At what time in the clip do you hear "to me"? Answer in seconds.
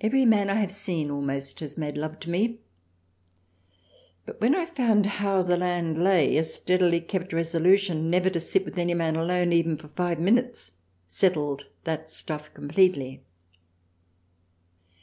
2.20-2.60